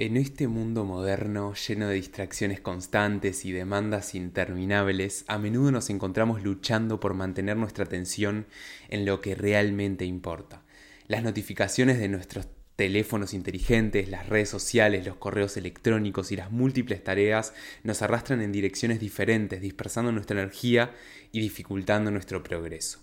[0.00, 6.44] En este mundo moderno lleno de distracciones constantes y demandas interminables, a menudo nos encontramos
[6.44, 8.46] luchando por mantener nuestra atención
[8.90, 10.62] en lo que realmente importa.
[11.08, 17.02] Las notificaciones de nuestros teléfonos inteligentes, las redes sociales, los correos electrónicos y las múltiples
[17.02, 17.52] tareas
[17.82, 20.92] nos arrastran en direcciones diferentes, dispersando nuestra energía
[21.32, 23.00] y dificultando nuestro progreso.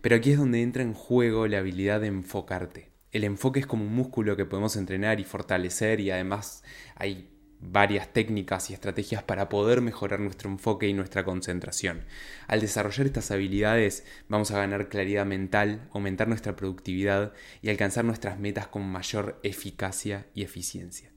[0.00, 2.91] Pero aquí es donde entra en juego la habilidad de enfocarte.
[3.12, 6.64] El enfoque es como un músculo que podemos entrenar y fortalecer y además
[6.96, 7.28] hay
[7.60, 12.06] varias técnicas y estrategias para poder mejorar nuestro enfoque y nuestra concentración.
[12.48, 18.40] Al desarrollar estas habilidades vamos a ganar claridad mental, aumentar nuestra productividad y alcanzar nuestras
[18.40, 21.10] metas con mayor eficacia y eficiencia.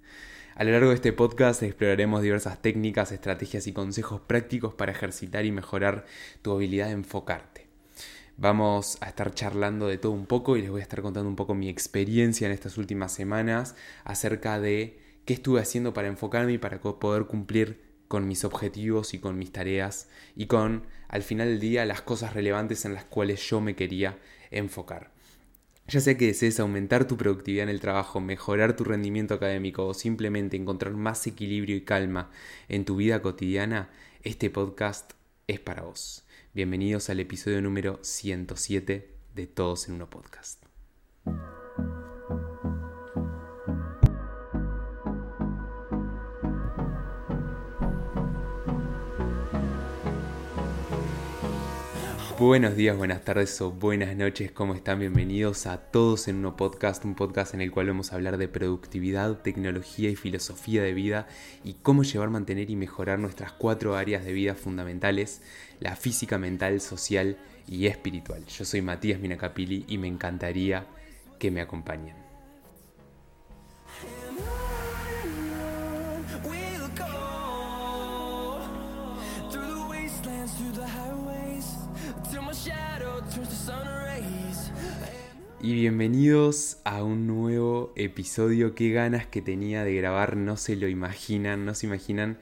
[0.55, 5.45] A lo largo de este podcast exploraremos diversas técnicas, estrategias y consejos prácticos para ejercitar
[5.45, 6.05] y mejorar
[6.41, 7.64] tu habilidad de enfocarte.
[8.37, 11.37] Vamos a estar charlando de todo un poco y les voy a estar contando un
[11.37, 16.57] poco mi experiencia en estas últimas semanas acerca de qué estuve haciendo para enfocarme y
[16.57, 21.61] para poder cumplir con mis objetivos y con mis tareas y con, al final del
[21.61, 24.19] día, las cosas relevantes en las cuales yo me quería
[24.51, 25.11] enfocar.
[25.87, 29.93] Ya sea que desees aumentar tu productividad en el trabajo, mejorar tu rendimiento académico o
[29.93, 32.31] simplemente encontrar más equilibrio y calma
[32.67, 33.89] en tu vida cotidiana,
[34.23, 35.13] este podcast
[35.47, 36.24] es para vos.
[36.55, 40.63] Bienvenidos al episodio número 107 de Todos en Uno Podcast.
[52.37, 54.99] Buenos días, buenas tardes o buenas noches, ¿cómo están?
[54.99, 58.49] Bienvenidos a Todos en Uno Podcast, un podcast en el cual vamos a hablar de
[58.49, 61.27] productividad, tecnología y filosofía de vida
[61.63, 65.43] y cómo llevar, mantener y mejorar nuestras cuatro áreas de vida fundamentales,
[65.79, 67.37] la física, mental, social
[67.69, 68.45] y espiritual.
[68.47, 70.87] Yo soy Matías Minacapili y me encantaría
[71.39, 72.24] que me acompañen.
[85.61, 88.75] Y bienvenidos a un nuevo episodio.
[88.75, 92.37] Qué ganas que tenía de grabar, no se lo imaginan, no se imaginan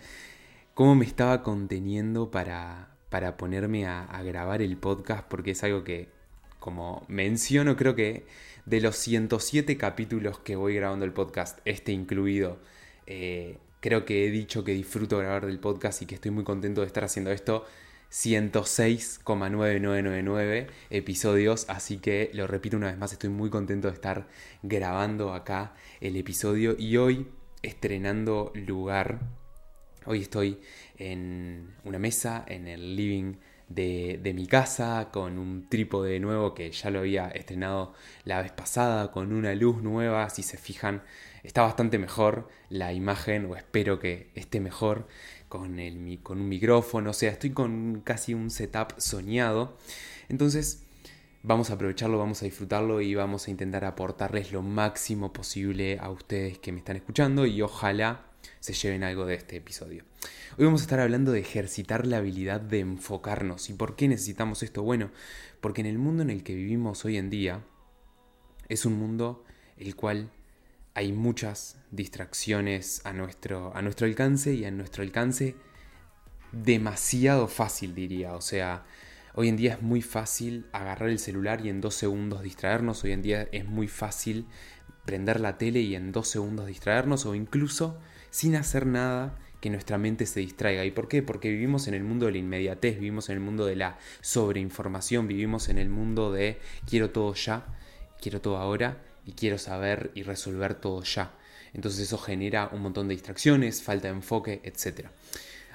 [0.74, 6.10] cómo me estaba conteniendo para, para ponerme a, grabar el podcast, porque es algo que,
[6.60, 8.26] como menciono, creo que
[8.66, 12.60] de los 107 capítulos que voy grabando el podcast, este incluido,
[13.08, 16.82] eh, creo que he dicho que disfruto grabar del podcast y que estoy muy contento
[16.82, 17.66] de estar haciendo esto
[18.14, 24.28] 106,9999 episodios, así que lo repito una vez más, estoy muy contento de estar
[24.62, 27.28] grabando acá el episodio y hoy
[27.64, 29.20] estrenando lugar.
[30.06, 30.60] Hoy estoy
[31.00, 33.38] en una mesa en el living
[33.68, 37.96] de, de, mi casa con un trípode nuevo que ya lo había estrenado
[38.26, 41.02] la vez pasada, con una luz nueva, si se fijan
[41.44, 45.08] está bastante mejor la imagen o espero que esté mejor
[45.54, 49.78] con, el, con un micrófono, o sea, estoy con casi un setup soñado.
[50.28, 50.82] Entonces,
[51.44, 56.10] vamos a aprovecharlo, vamos a disfrutarlo y vamos a intentar aportarles lo máximo posible a
[56.10, 58.26] ustedes que me están escuchando y ojalá
[58.62, 60.06] se lleven algo de este episodio.
[60.58, 63.70] Hoy vamos a estar hablando de ejercitar la habilidad de enfocarnos.
[63.70, 64.82] ¿Y por qué necesitamos esto?
[64.82, 65.12] Bueno,
[65.62, 67.64] porque en el mundo en el que vivimos hoy en día
[68.70, 69.46] es un mundo
[69.78, 70.32] el cual
[70.96, 75.56] hay muchas distracciones a nuestro, a nuestro alcance y a nuestro alcance
[76.52, 78.34] demasiado fácil, diría.
[78.34, 78.84] O sea,
[79.34, 83.04] hoy en día es muy fácil agarrar el celular y en dos segundos distraernos.
[83.04, 84.46] Hoy en día es muy fácil
[85.06, 87.98] prender la tele y en dos segundos distraernos o incluso
[88.30, 90.86] sin hacer nada que nuestra mente se distraiga.
[90.86, 91.24] ¿Y por qué?
[91.24, 95.28] Porque vivimos en el mundo de la inmediatez, vivimos en el mundo de la sobreinformación,
[95.28, 97.66] vivimos en el mundo de quiero todo ya,
[98.22, 101.32] quiero todo ahora y quiero saber y resolver todo ya.
[101.74, 105.08] Entonces eso genera un montón de distracciones, falta de enfoque, etc.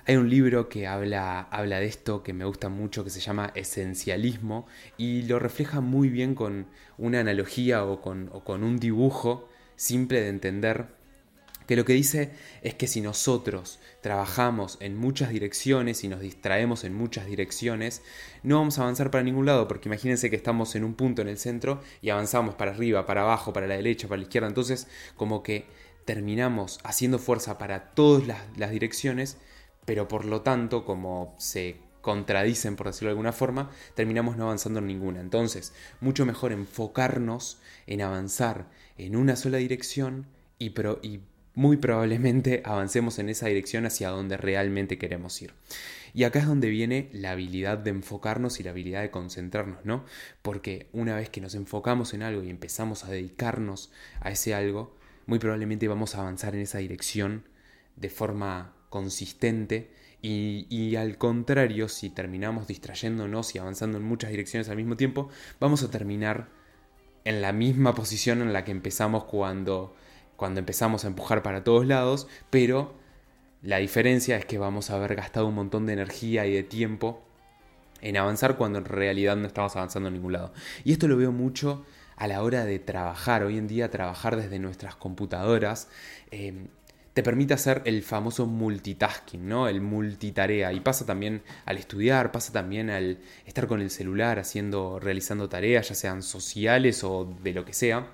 [0.06, 3.53] Hay un libro que habla, habla de esto que me gusta mucho que se llama
[3.54, 4.66] Esencialismo
[4.97, 6.66] y lo refleja muy bien con
[6.97, 10.97] una analogía o con, o con un dibujo simple de entender
[11.68, 12.30] que lo que dice
[12.62, 18.00] es que si nosotros trabajamos en muchas direcciones y nos distraemos en muchas direcciones,
[18.43, 21.28] no vamos a avanzar para ningún lado, porque imagínense que estamos en un punto en
[21.28, 24.88] el centro y avanzamos para arriba, para abajo, para la derecha, para la izquierda, entonces
[25.14, 25.66] como que
[26.06, 28.26] terminamos haciendo fuerza para todas
[28.56, 29.37] las, direcciones,
[29.84, 34.78] pero por lo tanto, como se contradicen, por decirlo de alguna forma, terminamos no avanzando
[34.78, 35.20] en ninguna.
[35.20, 40.28] Entonces, mucho mejor enfocarnos en avanzar en una sola dirección
[40.58, 40.72] y,
[41.02, 41.20] y
[41.58, 45.55] muy probablemente avancemos en esa dirección hacia donde realmente queremos ir.
[46.14, 50.05] Y acá es donde viene la habilidad de enfocarnos y la habilidad de concentrarnos, ¿no?
[50.43, 53.90] Porque una vez que nos enfocamos en algo y empezamos a dedicarnos
[54.20, 54.96] a ese algo,
[55.26, 57.43] muy probablemente vamos a avanzar en esa dirección
[57.96, 59.90] de forma consistente
[60.22, 65.28] y, al contrario, si terminamos distrayéndonos y avanzando en muchas direcciones al mismo tiempo,
[65.58, 66.50] vamos a terminar
[67.25, 69.96] en la misma posición en la que empezamos cuando,
[70.38, 72.94] cuando empezamos a empujar para todos lados, pero
[73.61, 77.25] la diferencia es que vamos a haber gastado un montón de energía y de tiempo
[78.02, 80.52] en avanzar cuando en realidad no estamos avanzando en ningún lado.
[80.85, 83.43] Y esto lo veo mucho a la hora de trabajar.
[83.43, 85.88] Hoy en día trabajar desde nuestras computadoras
[86.31, 86.69] eh,
[87.14, 89.67] te permite hacer el famoso multitasking, ¿no?
[89.67, 90.73] El multitarea.
[90.73, 95.88] Y pasa también al estudiar, pasa también al estar con el celular haciendo, realizando tareas,
[95.88, 98.06] ya sean sociales o de lo que sea.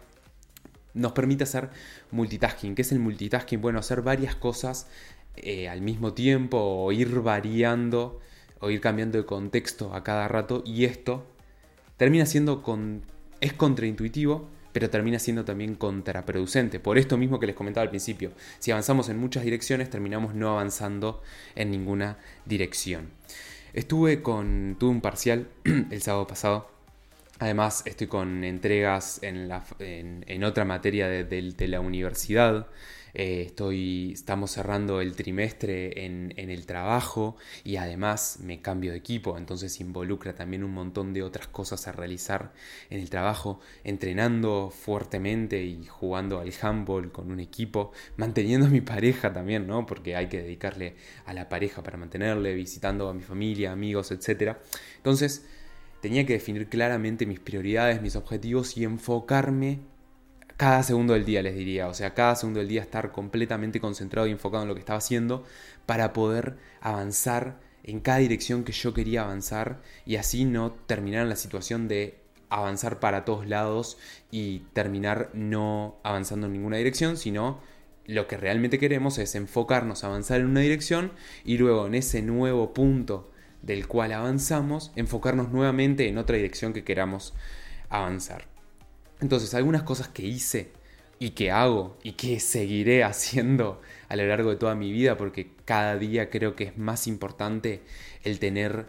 [0.95, 1.71] Nos permite hacer
[2.11, 2.75] multitasking.
[2.75, 3.61] ¿Qué es el multitasking?
[3.61, 4.87] Bueno, hacer varias cosas
[5.37, 8.21] eh, al mismo tiempo o ir variando
[8.61, 10.63] o ir cambiando de contexto a cada rato.
[10.65, 11.27] Y esto
[11.97, 13.03] termina siendo con,
[13.41, 16.81] es contraintuitivo, pero termina siendo también contraproducente.
[16.81, 20.51] Por esto mismo que les comentaba al principio, si avanzamos en muchas direcciones, terminamos no
[20.51, 21.23] avanzando
[21.55, 23.11] en ninguna dirección.
[23.73, 26.74] Estuve con, tuve un parcial el sábado pasado.
[27.39, 32.69] Además, estoy con entregas en, la, en, otra materia de la universidad.
[33.17, 39.39] Eh, estoy, estamos cerrando el trimestre en, el trabajo y además me cambio de equipo,
[39.39, 42.53] entonces involucra también un montón de otras cosas a realizar
[42.91, 48.81] en el trabajo, entrenando fuertemente y jugando al handball con un equipo, manteniendo a mi
[48.81, 49.87] pareja también, ¿no?
[49.87, 54.57] Porque hay que dedicarle a la pareja para mantenerle, visitando a mi familia, amigos, etc.
[54.97, 55.47] Entonces,
[56.05, 59.79] tenía que definir claramente mis prioridades, mis objetivos y enfocarme
[60.59, 61.89] cada segundo del día, les diría.
[61.89, 64.99] O sea, cada segundo del día estar completamente concentrado y enfocado en lo que estaba
[64.99, 65.45] haciendo
[65.87, 71.31] para poder avanzar en cada dirección que yo quería avanzar y así no terminar en
[71.31, 72.19] la situación de
[72.51, 73.97] avanzar para todos lados
[74.31, 77.61] y terminar no avanzando en ninguna dirección, sino
[78.05, 81.13] lo que realmente queremos es enfocarnos, avanzar en una dirección
[81.47, 83.31] y luego en ese nuevo punto
[83.65, 87.35] del cual avanzamos, enfocarnos nuevamente en otra dirección que queramos
[87.89, 88.47] avanzar.
[89.21, 90.73] Entonces, algunas cosas que hice
[91.19, 95.51] y que hago y que seguiré haciendo a lo largo de toda mi vida, porque
[95.65, 97.83] cada día creo que es más importante
[98.23, 98.87] el tener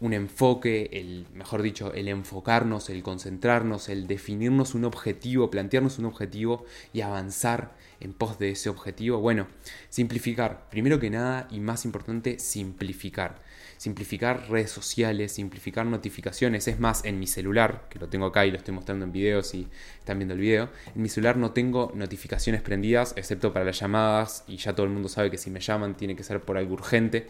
[0.00, 6.06] un enfoque, el, mejor dicho, el enfocarnos, el concentrarnos, el definirnos un objetivo, plantearnos un
[6.06, 6.64] objetivo
[6.94, 9.18] y avanzar en pos de ese objetivo.
[9.20, 9.46] Bueno,
[9.90, 13.42] simplificar, primero que nada y más importante, simplificar
[13.80, 16.68] simplificar redes sociales, simplificar notificaciones.
[16.68, 19.54] Es más, en mi celular, que lo tengo acá y lo estoy mostrando en videos
[19.54, 19.68] y
[19.98, 24.44] están viendo el video, en mi celular no tengo notificaciones prendidas, excepto para las llamadas,
[24.46, 26.74] y ya todo el mundo sabe que si me llaman tiene que ser por algo
[26.74, 27.26] urgente.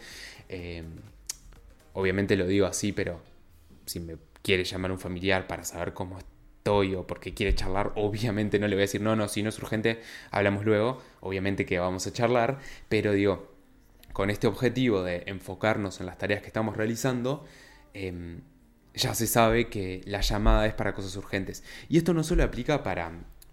[0.49, 0.83] Eh,
[1.93, 3.21] obviamente lo digo así, pero
[3.85, 8.59] si me quiere llamar un familiar para saber cómo estoy o porque quiere charlar, obviamente
[8.59, 10.01] no le voy a decir, no, no, si no es urgente,
[10.31, 12.59] hablamos luego, obviamente que vamos a charlar,
[12.89, 13.50] pero digo,
[14.13, 17.45] con este objetivo de enfocarnos en las tareas que estamos realizando,
[17.93, 18.41] em,
[18.93, 21.63] ya se sabe que la llamada es para cosas urgentes.
[21.89, 23.11] Y esto no solo aplica para,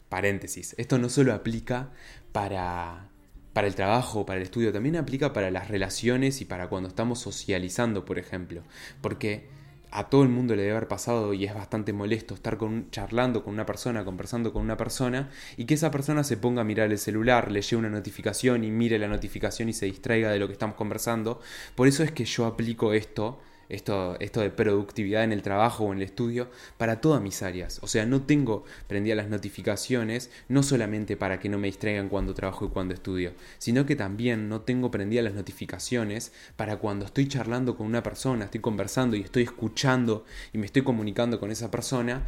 [0.09, 1.91] paréntesis, esto no solo aplica
[2.33, 3.09] para,
[3.53, 7.21] para el trabajo, para el estudio, también aplica para las relaciones y para cuando estamos
[7.21, 8.63] socializando, por ejemplo.
[9.01, 9.49] Porque
[9.91, 12.59] a todo el mundo le debe haber pasado y es bastante molesto estar
[12.91, 16.65] charlando con una persona, conversando con una persona y que esa persona se ponga a
[16.65, 20.39] mirar el celular, le llegue una notificación y mire la notificación y se distraiga de
[20.39, 21.41] lo que estamos conversando.
[21.75, 25.93] Por eso es que yo aplico esto esto, esto de productividad en el trabajo o
[25.93, 27.81] en el estudio, para todas mis áreas.
[27.83, 32.35] O sea, no tengo prendidas las notificaciones, no solamente para que no me distraigan cuando
[32.35, 37.29] trabajo y cuando estudio, sino que también no tengo prendidas las notificaciones para cuando estoy
[37.29, 41.71] charlando con una persona, estoy conversando y estoy escuchando y me estoy comunicando con esa
[41.71, 42.27] persona,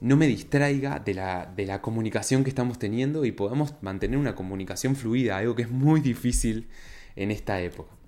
[0.00, 4.34] no me distraiga de la, de la comunicación que estamos teniendo y podamos mantener una
[4.34, 6.68] comunicación fluida, algo que es muy difícil
[7.14, 8.01] en esta época.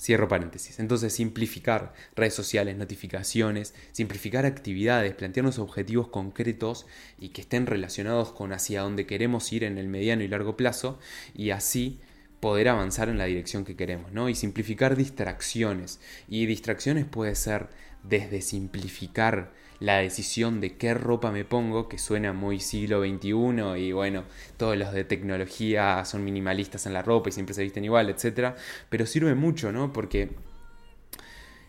[0.00, 0.80] Cierro paréntesis.
[0.80, 6.86] Entonces, simplificar redes sociales, notificaciones, simplificar actividades, plantearnos objetivos concretos
[7.18, 10.98] y que estén relacionados con hacia dónde queremos ir en el mediano y largo plazo
[11.34, 12.00] y así
[12.40, 14.30] poder avanzar en la dirección que queremos, ¿no?
[14.30, 16.00] Y simplificar distracciones.
[16.30, 17.68] Y distracciones puede ser
[18.02, 23.92] desde simplificar la decisión de qué ropa me pongo, que suena muy siglo XXI y
[23.92, 24.24] bueno,
[24.56, 28.54] todos los de tecnología son minimalistas en la ropa y siempre se visten igual, etc.
[28.90, 29.92] Pero sirve mucho, ¿no?
[29.92, 30.30] Porque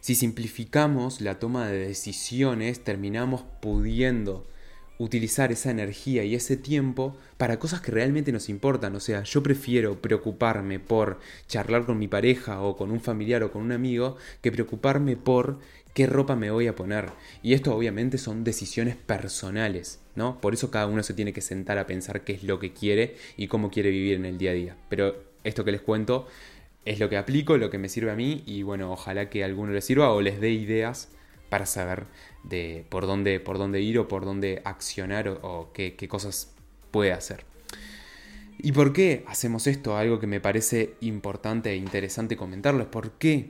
[0.02, 4.46] si simplificamos la toma de decisiones, terminamos pudiendo
[4.98, 8.96] utilizar esa energía y ese tiempo para cosas que realmente nos importan.
[8.96, 13.52] O sea, yo prefiero preocuparme por charlar con mi pareja o con un familiar o
[13.52, 15.60] con un amigo que preocuparme por
[15.94, 17.10] ¿Qué ropa me voy a poner?
[17.44, 20.40] Y esto obviamente son decisiones personales, ¿no?
[20.40, 23.18] Por eso cada uno se tiene que sentar a pensar qué es lo que quiere
[23.36, 24.78] y cómo quiere vivir en el día a día.
[24.88, 26.28] Pero esto que les cuento
[26.86, 29.46] es lo que aplico, lo que me sirve a mí y bueno, ojalá que a
[29.48, 31.10] alguno les sirva o les dé ideas
[31.50, 32.06] para saber
[32.46, 36.54] de por dónde, por dónde ir o por dónde accionar o, qué, qué cosas
[36.92, 37.44] puede hacer.
[38.58, 39.98] ¿Y por qué hacemos esto?
[39.98, 42.88] Algo que me parece importante e interesante comentarles.
[42.88, 43.50] ¿Por qué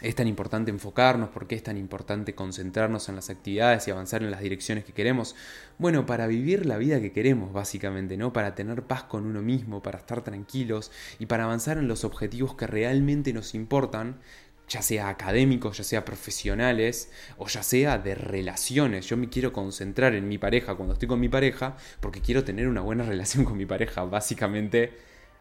[0.00, 4.22] es tan importante enfocarnos, por qué es tan importante concentrarnos en las actividades y avanzar
[4.22, 5.36] en las direcciones que queremos.
[5.78, 8.32] Bueno, para vivir la vida que queremos, básicamente, ¿no?
[8.32, 12.54] Para tener paz con uno mismo, para estar tranquilos y para avanzar en los objetivos
[12.54, 14.20] que realmente nos importan,
[14.68, 19.06] ya sea académicos, ya sea profesionales o ya sea de relaciones.
[19.06, 22.68] Yo me quiero concentrar en mi pareja cuando estoy con mi pareja porque quiero tener
[22.68, 24.94] una buena relación con mi pareja, básicamente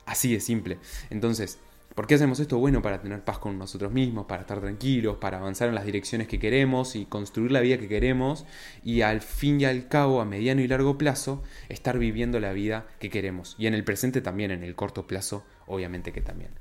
[0.06, 0.80] así de simple.
[1.12, 1.60] Entonces,
[1.96, 2.58] ¿Por qué hacemos esto?
[2.60, 6.28] Bueno, para tener paz con nosotros mismos, para estar tranquilos, para avanzar en las direcciones
[6.28, 8.46] que queremos y construir la vida que queremos
[8.84, 12.88] y al fin y al cabo, a mediano y largo plazo, estar viviendo la vida
[13.00, 13.56] que queremos.
[13.58, 16.52] Y en el presente también, en el corto plazo, obviamente que también.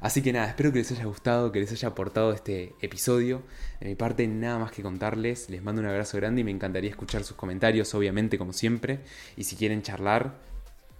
[0.00, 3.42] Así que nada, espero que les haya gustado, que les haya aportado este episodio.
[3.80, 5.48] De mi parte, nada más que contarles.
[5.50, 9.00] Les mando un abrazo grande y me encantaría escuchar sus comentarios, obviamente, como siempre.
[9.36, 10.34] Y si quieren charlar,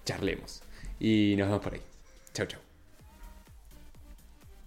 [0.05, 0.63] charlemos.
[0.99, 1.83] Y nos vemos por ahí.
[2.33, 2.64] Chau, chau.